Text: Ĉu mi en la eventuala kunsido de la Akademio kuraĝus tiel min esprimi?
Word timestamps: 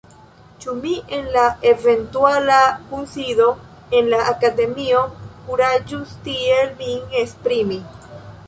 Ĉu 0.63 0.73
mi 0.85 0.91
en 1.17 1.27
la 1.35 1.43
eventuala 1.71 2.57
kunsido 2.93 3.51
de 3.93 4.01
la 4.09 4.23
Akademio 4.33 5.05
kuraĝus 5.51 6.17
tiel 6.29 6.77
min 6.85 7.17
esprimi? 7.25 7.83